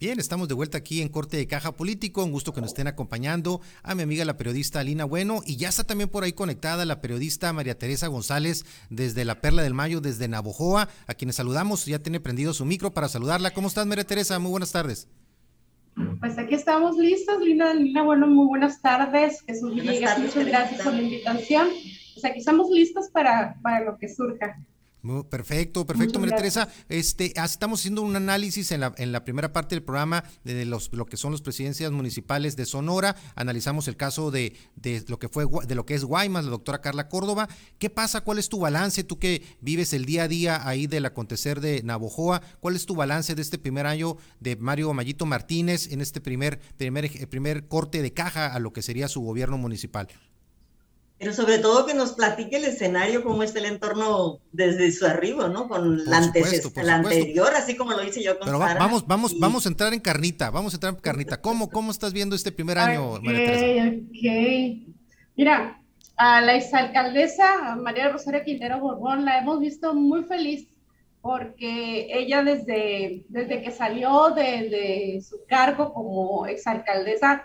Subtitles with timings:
[0.00, 2.22] Bien, estamos de vuelta aquí en Corte de Caja Político.
[2.22, 5.68] Un gusto que nos estén acompañando a mi amiga la periodista Alina Bueno y ya
[5.68, 10.00] está también por ahí conectada la periodista María Teresa González desde la Perla del Mayo,
[10.00, 11.84] desde Navojoa, a quienes saludamos.
[11.86, 13.50] Ya tiene prendido su micro para saludarla.
[13.50, 14.38] ¿Cómo estás, María Teresa?
[14.38, 15.08] Muy buenas tardes.
[16.20, 17.74] Pues aquí estamos listos, Lina.
[17.74, 19.42] Lina, bueno, muy buenas tardes.
[19.48, 21.70] Jesús Villegas, muchas gracias por la invitación.
[22.14, 24.60] Pues aquí estamos listos para, para lo que surja.
[25.30, 26.68] Perfecto, perfecto, María Teresa.
[26.88, 30.92] Este, estamos haciendo un análisis en la, en la primera parte del programa de los,
[30.92, 33.16] lo que son las presidencias municipales de Sonora.
[33.36, 36.80] Analizamos el caso de, de lo que fue de lo que es Guaymas, la doctora
[36.80, 37.48] Carla Córdoba.
[37.78, 38.22] ¿Qué pasa?
[38.22, 39.04] ¿Cuál es tu balance?
[39.04, 42.96] Tú que vives el día a día ahí del acontecer de Navojoa, ¿cuál es tu
[42.96, 48.02] balance de este primer año de Mario Mayito Martínez en este primer, primer, primer corte
[48.02, 50.08] de caja a lo que sería su gobierno municipal?
[51.18, 55.48] Pero sobre todo que nos platique el escenario, cómo está el entorno desde su arribo,
[55.48, 55.66] ¿no?
[55.66, 59.92] Con la, anterior, así como lo hice yo con Pero vamos, vamos, vamos a entrar
[59.94, 61.40] en carnita, vamos a entrar en carnita.
[61.40, 63.96] ¿Cómo, cómo estás viendo este primer año, María Teresa?
[63.96, 64.94] Ok,
[65.36, 65.80] Mira,
[66.16, 70.68] a la exalcaldesa María Rosario Quintero Borbón la hemos visto muy feliz
[71.20, 77.44] porque ella desde, desde que salió de, de su cargo como exalcaldesa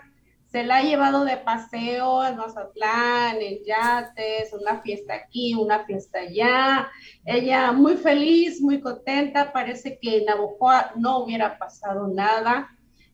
[0.54, 6.20] se la ha llevado de paseo a Mazatlán, en yates, una fiesta aquí, una fiesta
[6.20, 6.88] allá.
[7.24, 12.68] Ella muy feliz, muy contenta, parece que en Navojoa no hubiera pasado nada.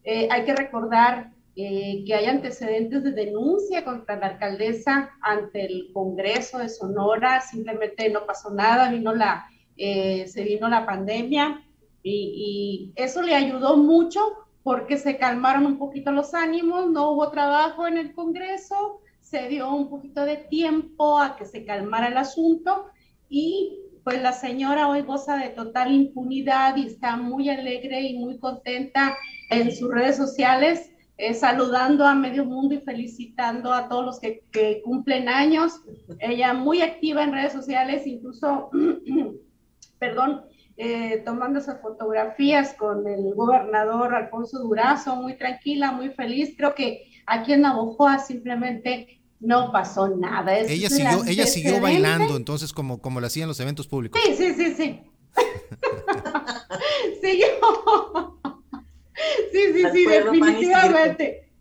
[0.05, 5.92] Eh, hay que recordar eh, que hay antecedentes de denuncia contra la alcaldesa ante el
[5.94, 9.47] Congreso de Sonora, simplemente no pasó nada, vino la,
[9.78, 11.66] eh, se vino la pandemia
[12.02, 14.20] y, y eso le ayudó mucho
[14.62, 19.72] porque se calmaron un poquito los ánimos, no hubo trabajo en el Congreso, se dio
[19.72, 22.86] un poquito de tiempo a que se calmara el asunto
[23.28, 28.38] y pues la señora hoy goza de total impunidad y está muy alegre y muy
[28.38, 29.16] contenta
[29.50, 34.42] en sus redes sociales, eh, saludando a medio mundo y felicitando a todos los que,
[34.50, 35.81] que cumplen años.
[36.19, 38.70] Ella muy activa en redes sociales, incluso,
[39.99, 40.44] perdón,
[40.82, 46.54] eh, tomándose fotografías con el gobernador Alfonso Durazo, muy tranquila, muy feliz.
[46.56, 50.56] Creo que aquí en Navojoa simplemente no pasó nada.
[50.56, 54.19] ella siguió, ella siguió bailando, entonces, como, como lo hacían los eventos públicos.
[54.24, 55.00] Sí, sí, sí, sí.
[57.20, 58.40] siguió.
[59.52, 61.52] sí, sí, sí, definitivamente.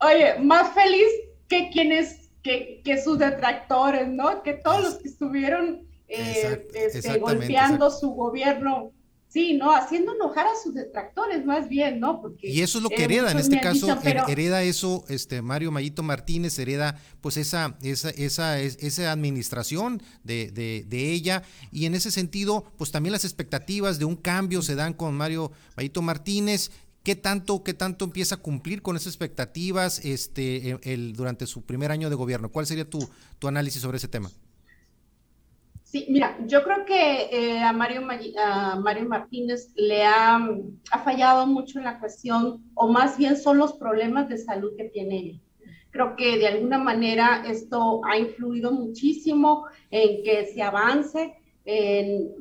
[0.00, 1.06] Oye, más feliz
[1.46, 4.42] que quienes, que, que sus detractores, ¿no?
[4.42, 8.92] Que todos los que estuvieron eh, este, golpeando su gobierno,
[9.28, 9.74] sí, ¿no?
[9.74, 12.20] Haciendo enojar a sus detractores más bien, ¿no?
[12.20, 13.88] Porque, y eso es lo que hereda, en este caso,
[14.26, 20.84] hereda eso, este Mario Mayito Martínez hereda pues esa, esa, esa, esa administración de, de,
[20.88, 24.94] de, ella, y en ese sentido, pues también las expectativas de un cambio se dan
[24.94, 26.70] con Mario Mayito Martínez,
[27.04, 31.90] ¿Qué tanto, qué tanto empieza a cumplir con esas expectativas este, el, durante su primer
[31.90, 32.50] año de gobierno?
[32.50, 33.08] ¿Cuál sería tu,
[33.38, 34.30] tu análisis sobre ese tema?
[35.90, 41.78] Sí, mira, yo creo que eh, a, Mario, Mario Martínez le ha, ha, fallado mucho
[41.78, 45.40] en la cuestión, o más bien son los problemas de salud que tiene él.
[45.90, 51.34] Creo que de alguna manera esto ha influido muchísimo en que se avance.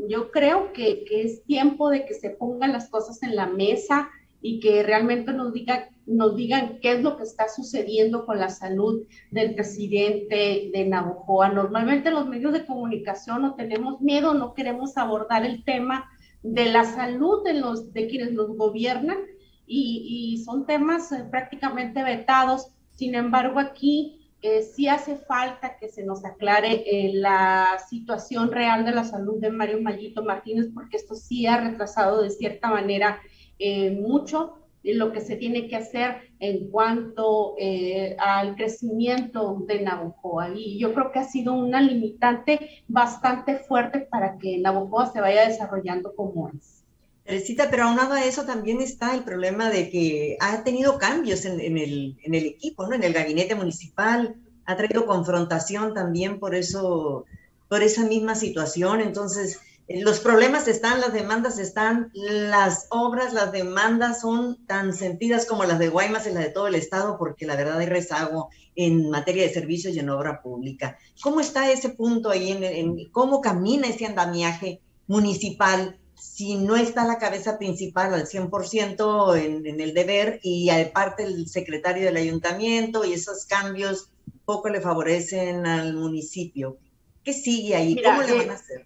[0.10, 4.10] yo creo que, que, es tiempo de que se pongan las cosas en la mesa
[4.48, 8.50] y que realmente nos digan, nos digan qué es lo que está sucediendo con la
[8.50, 11.50] salud del presidente de Navojoa.
[11.50, 16.10] Normalmente los medios de comunicación no tenemos miedo, no queremos abordar el tema
[16.44, 19.18] de la salud de, los, de quienes los gobiernan
[19.66, 22.70] y, y son temas eh, prácticamente vetados.
[22.96, 28.86] Sin embargo, aquí eh, sí hace falta que se nos aclare eh, la situación real
[28.86, 33.20] de la salud de Mario Mayito Martínez, porque esto sí ha retrasado de cierta manera
[33.60, 40.52] eh, mucho lo que se tiene que hacer en cuanto eh, al crecimiento de Navojoa.
[40.56, 45.48] Y yo creo que ha sido una limitante bastante fuerte para que Navojoa se vaya
[45.48, 46.84] desarrollando como es.
[47.24, 51.60] Teresita, pero aunado a eso también está el problema de que ha tenido cambios en,
[51.60, 52.96] el, en el, equipo, ¿no?
[52.96, 57.26] en el gabinete municipal, ha traído confrontación también por eso,
[57.68, 59.02] por esa misma situación.
[59.02, 59.60] Entonces,
[59.90, 65.80] los problemas están, las demandas están, las obras, las demandas son tan sentidas como las
[65.80, 69.44] de Guaymas y las de todo el estado, porque la verdad hay rezago en materia
[69.44, 70.98] de servicios y en obra pública.
[71.22, 72.52] ¿Cómo está ese punto ahí?
[72.52, 79.66] En, ¿Cómo camina ese andamiaje municipal si no está la cabeza principal al 100% en,
[79.66, 84.10] en el deber y aparte el secretario del ayuntamiento y esos cambios
[84.44, 86.78] poco le favorecen al municipio?
[87.24, 88.02] ¿Qué sigue ahí?
[88.02, 88.86] ¿Cómo le van a hacer?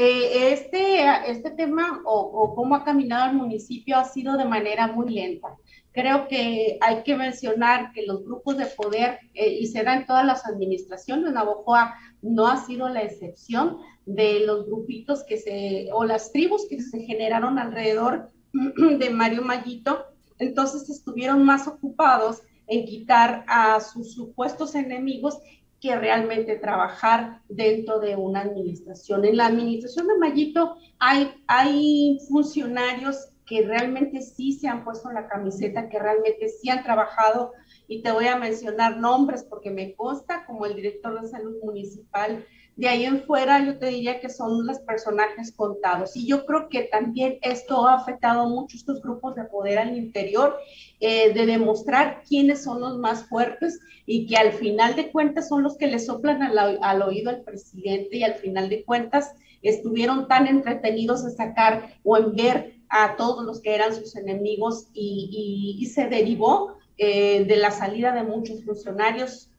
[0.00, 5.12] Eh, este, este tema o, cómo ha caminado el municipio ha sido de manera muy
[5.12, 5.48] lenta.
[5.90, 10.06] Creo que hay que mencionar que los grupos de poder, eh, y se da en
[10.06, 16.04] todas las administraciones, Navojoa no ha sido la excepción de los grupitos que se, o
[16.04, 20.04] las tribus que se generaron alrededor de Mario Mayito,
[20.38, 25.40] entonces estuvieron más ocupados en quitar a sus supuestos enemigos
[25.80, 29.24] que realmente trabajar dentro de una administración.
[29.24, 35.26] En la administración de Mayito hay, hay funcionarios que realmente sí se han puesto la
[35.26, 37.52] camiseta, que realmente sí han trabajado,
[37.86, 42.44] y te voy a mencionar nombres porque me consta, como el director de salud municipal,
[42.78, 46.16] de ahí en fuera yo te diría que son los personajes contados.
[46.16, 50.56] Y yo creo que también esto ha afectado mucho estos grupos de poder al interior,
[51.00, 55.64] eh, de demostrar quiénes son los más fuertes y que al final de cuentas son
[55.64, 60.28] los que le soplan al, al oído al presidente y al final de cuentas estuvieron
[60.28, 65.84] tan entretenidos en sacar o en ver a todos los que eran sus enemigos y,
[65.92, 69.50] se derivó eh, de la salida de muchos funcionarios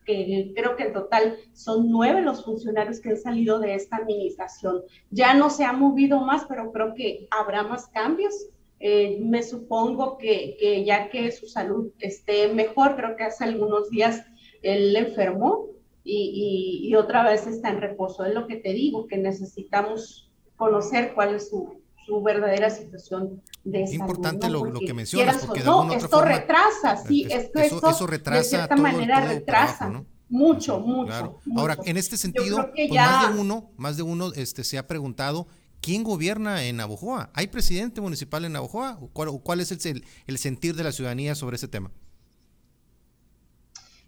[0.55, 4.83] creo que en total son nueve los funcionarios que han salido de esta administración.
[5.09, 8.33] Ya no se ha movido más, pero creo que habrá más cambios.
[8.79, 13.89] Eh, me supongo que, que, ya que su salud esté mejor, creo que hace algunos
[13.89, 14.23] días
[14.61, 15.67] él enfermó
[16.03, 18.25] y, y, otra vez está en reposo.
[18.25, 23.85] Es lo que te digo, que necesitamos conocer cuál es su, su verdadera situación de
[23.85, 24.01] salud.
[24.01, 28.39] Importante lo, lo, que mencionas, porque no, esto retrasa, sí, es que eso, eso retrasa
[28.39, 30.03] de cierta manera retrasa.
[30.31, 34.77] Mucho, mucho, Ahora, en este sentido, pues más de uno, más de uno este, se
[34.77, 35.47] ha preguntado
[35.81, 37.31] quién gobierna en Navojoa.
[37.33, 38.99] ¿Hay presidente municipal en Navojoa?
[39.13, 41.91] ¿Cuál, cuál es el, el sentir de la ciudadanía sobre ese tema?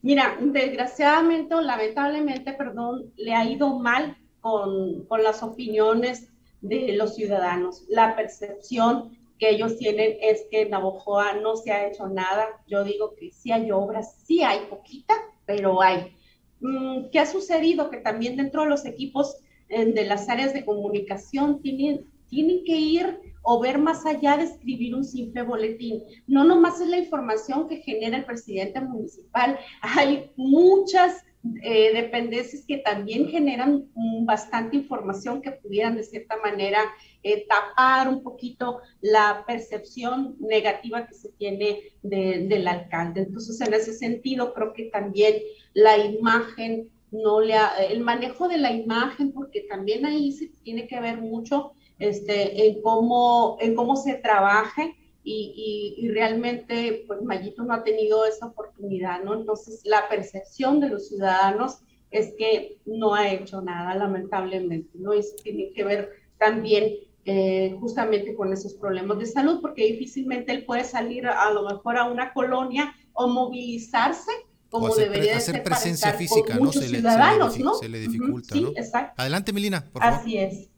[0.03, 6.30] Mira, desgraciadamente o lamentablemente, perdón, le ha ido mal con, con las opiniones
[6.61, 7.85] de los ciudadanos.
[7.89, 12.47] La percepción que ellos tienen es que en Navojoa no se ha hecho nada.
[12.67, 15.15] Yo digo que sí hay obras, sí hay poquita,
[15.45, 16.15] pero hay.
[16.59, 17.89] Mm, ¿Qué ha sucedido?
[17.89, 19.37] Que también dentro de los equipos
[19.71, 24.93] de las áreas de comunicación tienen, tienen que ir o ver más allá de escribir
[24.93, 26.03] un simple boletín.
[26.27, 31.23] No nomás es la información que genera el presidente municipal, hay muchas
[31.63, 33.85] eh, dependencias que también generan
[34.25, 36.79] bastante información que pudieran de cierta manera
[37.23, 43.21] eh, tapar un poquito la percepción negativa que se tiene del alcalde.
[43.21, 45.35] Entonces, en ese sentido, creo que también
[45.73, 47.55] la imagen, no le
[47.89, 52.81] el manejo de la imagen, porque también ahí se tiene que ver mucho este, en,
[52.83, 59.35] cómo, en cómo se trabaje y, realmente pues Mayito no ha tenido esa oportunidad, ¿no?
[59.35, 61.79] Entonces la percepción de los ciudadanos
[62.09, 65.13] es que no ha hecho nada, lamentablemente, ¿no?
[65.13, 66.95] Eso tiene que ver también
[67.25, 71.97] eh, justamente con esos problemas de salud, porque difícilmente él puede salir a lo mejor
[71.97, 74.31] a una colonia o movilizarse
[74.71, 76.71] como debería hacer presencia física, ¿no?
[76.71, 78.71] Se le, se le, dificulta, ¿no?
[79.17, 80.19] Adelante, Melina, por favor.
[80.19, 80.70] Así es.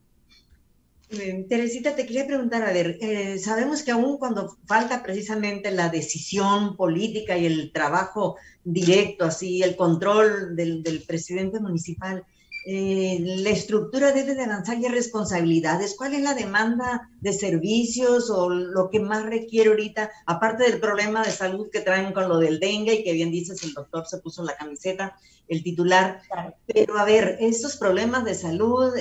[1.13, 5.89] Eh, Teresita, te quería preguntar, a ver, eh, sabemos que aún cuando falta precisamente la
[5.89, 12.25] decisión política y el trabajo directo, así, el control del, del presidente municipal,
[12.65, 15.95] eh, la estructura debe de avanzar ya responsabilidades.
[15.97, 21.23] ¿Cuál es la demanda de servicios o lo que más requiere ahorita, aparte del problema
[21.23, 24.19] de salud que traen con lo del dengue y que bien dices, el doctor se
[24.19, 25.17] puso la camiseta,
[25.49, 26.21] el titular?
[26.65, 28.93] Pero a ver, estos problemas de salud,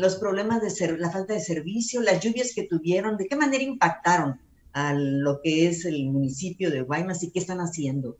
[0.00, 4.38] los problemas de la falta de servicio, las lluvias que tuvieron, ¿de qué manera impactaron
[4.74, 8.18] a lo que es el municipio de Guaymas y qué están haciendo?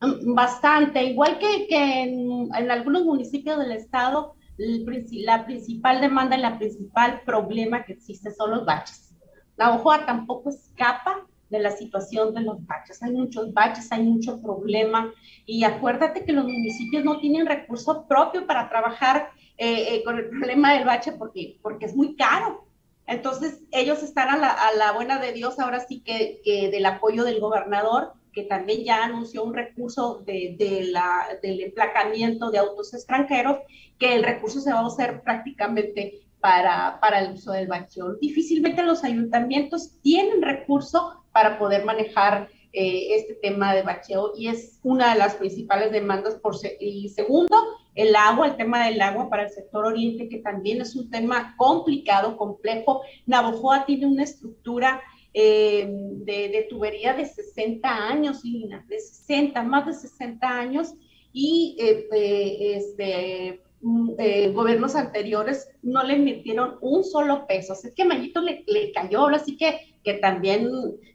[0.00, 7.84] Bastante, igual que, en, algunos municipios del estado, la principal demanda y la principal problema
[7.84, 9.14] que existe son los baches.
[9.56, 13.02] La Ojoa tampoco escapa de la situación de los baches.
[13.02, 15.12] Hay muchos baches, hay mucho problema
[15.46, 20.28] y acuérdate que los municipios no tienen recurso propio para trabajar eh, eh, con el
[20.28, 22.66] problema del bache porque, porque es muy caro.
[23.06, 28.14] Entonces ellos están a la, buena de Dios ahora sí que del apoyo del gobernador
[28.36, 33.60] que también ya anunció un recurso de, la, del emplacamiento de autos extranjeros,
[33.98, 38.16] que el recurso se va a hacer prácticamente para, para el uso del bacheo.
[38.16, 44.80] Difícilmente los ayuntamientos tienen recurso para poder manejar eh, este tema de bacheo y es
[44.82, 46.34] una de las principales demandas.
[46.34, 47.56] Por y segundo,
[47.94, 51.54] el agua, el tema del agua para el sector oriente, que también es un tema
[51.56, 53.00] complicado, complejo.
[53.24, 55.00] Navojoa tiene una estructura
[55.38, 60.94] eh, de, tubería de 60 años, Lina, de 60, más de 60 años,
[61.30, 67.74] y eh, este, mm, eh, gobiernos anteriores no le invirtieron un solo peso.
[67.74, 70.70] Así que Mayito le, le cayó, ahora sí que, que también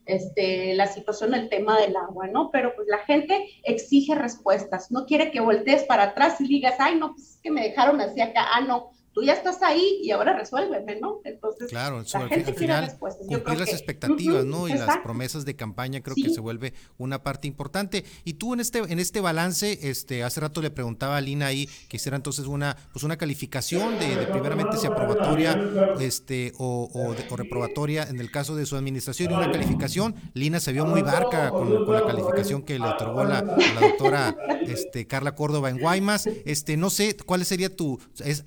[0.06, 2.52] este, la situación, el tema del agua, ¿no?
[2.52, 7.00] Pero pues la gente exige respuestas, no quiere que voltees para atrás y digas, ay,
[7.00, 10.12] no, pues es que me dejaron así acá, ah, no, tú ya estás ahí y
[10.12, 11.20] ahora resuélveme, ¿no?
[11.26, 14.68] Entonces, claro, la gente al final cumplir las expectativas, ¿no?
[14.68, 18.06] Y las promesas de campaña creo que se vuelve una parte importante.
[18.24, 21.70] Y tú en este en este balance, este hace rato le preguntaba a Lina ahí
[21.90, 25.60] que hiciera entonces una pues una calificación de, primeramente si aprobatoria
[26.00, 30.16] este o, o, reprobatoria en el caso de su administración y una calificación.
[30.34, 35.06] Lina se vio muy barca con, la calificación que le otorgó la, la doctora este
[35.06, 36.28] Carla Córdoba en Guaymas.
[36.46, 38.44] Este no sé cuál sería tu es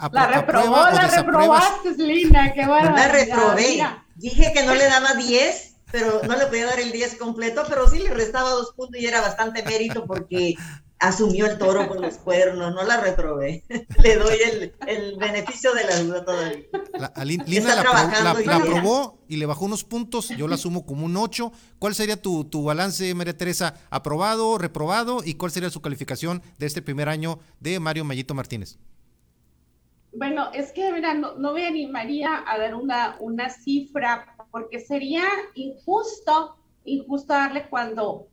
[0.54, 2.96] reprobó, la reprobaste, Lina, qué bueno.
[2.96, 3.86] La reprobé.
[4.16, 7.88] Dije que no le daba 10, pero no le podía dar el 10 completo, pero
[7.88, 10.54] sí le restaba dos puntos y era bastante mérito porque
[10.98, 13.64] asumió el toro con los cuernos, no la reprobé.
[14.02, 16.64] le doy el, el, beneficio de la duda todavía.
[16.98, 21.16] La, Lina la, la, aprobó y le bajó unos puntos, yo la asumo como un
[21.16, 21.52] 8.
[21.78, 23.74] ¿Cuál sería tu, tu balance, María Teresa?
[23.90, 25.22] ¿Aprobado, reprobado?
[25.24, 28.78] ¿Y cuál sería su calificación de este primer año de Mario Mayito Martínez?
[30.16, 35.24] Bueno, es que, mira, no, no me animaría a dar una, una cifra porque sería
[35.54, 38.28] injusto, injusto darle cuando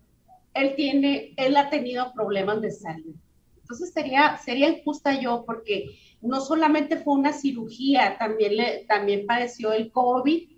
[0.53, 3.15] él tiene, él ha tenido problemas de salud.
[3.61, 5.85] Entonces sería, sería injusta yo porque
[6.21, 10.49] no solamente fue una cirugía, también, le, también padeció el COVID,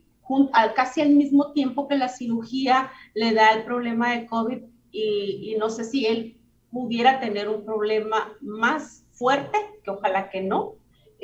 [0.51, 5.51] al, casi al mismo tiempo que la cirugía le da el problema de COVID y,
[5.51, 6.37] y no sé si él
[6.71, 10.73] pudiera tener un problema más fuerte, que ojalá que no,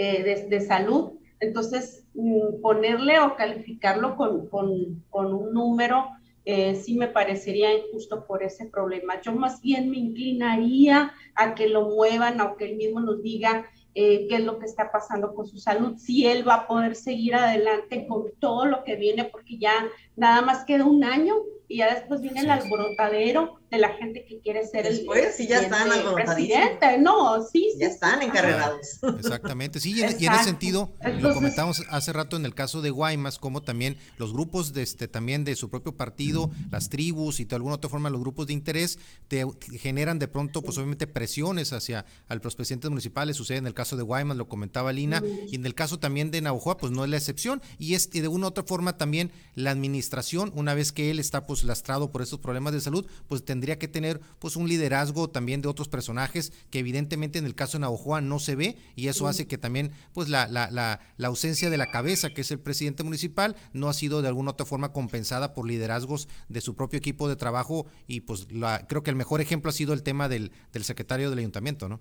[0.02, 1.12] eh, de, salud.
[1.42, 6.08] Entonces, mm, ponerle o calificarlo con, con, un número
[6.46, 9.20] eh, sí me parecería injusto por ese problema.
[9.20, 13.66] Yo más bien me inclinaría a que lo muevan, o que él mismo nos diga
[14.02, 16.96] eh, qué es lo que está pasando con su salud, si él va a poder
[16.96, 19.74] seguir adelante con todo lo que viene, porque ya
[20.16, 21.36] nada más queda un año
[21.68, 25.48] y ya después viene el alborotadero de la gente que quiere ser después, el, sí,
[25.48, 26.98] ya están presidente.
[26.98, 29.00] No, sí, Ya están encarregados.
[29.20, 33.38] Exactamente, sí, y en, ese sentido, lo comentamos hace rato en el caso de Guaymas,
[33.38, 37.56] como también los grupos de este, también de su propio partido, las tribus y de
[37.56, 39.46] alguna otra forma los grupos de interés, te
[39.78, 43.89] generan de pronto, pues obviamente presiones hacia al, los presidentes municipales, sucede en el caso
[43.98, 47.10] de Guaymas, lo comentaba Lina, y en el caso también de Navajoa, pues no es
[47.10, 50.92] la excepción, y es y de una u otra forma también la administración, una vez
[50.92, 54.56] que él está pues lastrado por estos problemas de salud, pues tendría que tener pues
[54.56, 58.56] un liderazgo también de otros personajes que evidentemente en el caso de Navajoa no se
[58.56, 62.30] ve y eso hace que también pues la, la, la, la, ausencia de la cabeza
[62.30, 66.28] que es el presidente municipal no ha sido de alguna otra forma compensada por liderazgos
[66.48, 69.74] de su propio equipo de trabajo y pues la, creo que el mejor ejemplo ha
[69.74, 72.00] sido el tema del, del secretario del ayuntamiento, ¿no?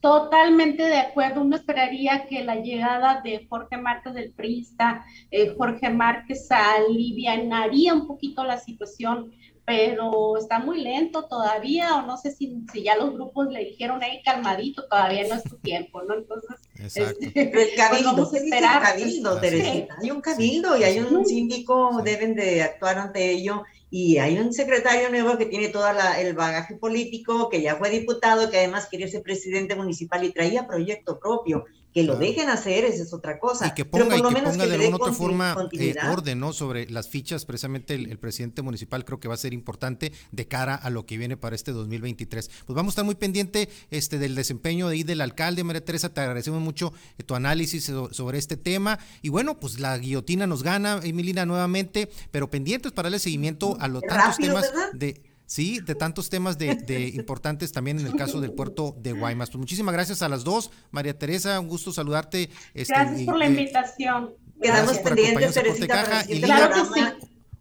[0.00, 1.40] Totalmente de acuerdo.
[1.40, 8.06] Uno esperaría que la llegada de Jorge Márquez del Prista, eh, Jorge Márquez alivianaría un
[8.06, 9.32] poquito la situación,
[9.64, 14.00] pero está muy lento todavía, o no sé si, si ya los grupos le dijeron,
[14.02, 16.14] hey, calmadito, todavía no es tu tiempo, ¿no?
[16.14, 17.18] Entonces, Exacto.
[17.20, 18.82] Este, el pues, cabildo, vamos a esperar.
[18.82, 19.96] cabildo, Teresita.
[20.00, 24.52] Hay un cabildo y hay un síndico, deben de actuar ante ello y hay un
[24.52, 25.86] secretario nuevo que tiene todo
[26.18, 30.66] el bagaje político, que ya fue diputado, que además quería ser presidente municipal y traía
[30.66, 31.64] proyecto propio
[31.98, 33.66] que lo dejen hacer, esa es otra cosa.
[33.66, 36.52] Y que ponga, y que ponga de alguna otra forma eh, orden, ¿no?
[36.52, 40.74] Sobre las fichas, precisamente el, presidente municipal creo que va a ser importante de cara
[40.74, 42.50] a lo que viene para este 2023.
[42.66, 46.12] Pues vamos a estar muy pendiente este, del desempeño de ahí del alcalde, María Teresa,
[46.12, 48.98] te agradecemos mucho eh, tu análisis sobre este tema.
[49.22, 53.88] Y bueno, pues la guillotina nos gana, Emilina, nuevamente, pero pendientes para darle seguimiento a
[53.88, 58.52] los tantos temas de Sí, de tantos temas de, importantes también en el caso del
[58.52, 59.48] puerto de Guaymas.
[59.48, 60.70] Pues muchísimas gracias a las dos.
[60.90, 62.50] María Teresa, un gusto saludarte.
[62.74, 64.34] Este, gracias por la eh, invitación.
[64.60, 67.16] Quedamos pendientes, Teresita, y Lina,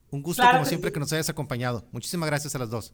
[0.09, 1.87] Un gusto como siempre que nos hayas acompañado.
[1.93, 2.85] Muchísimas gracias a las dos.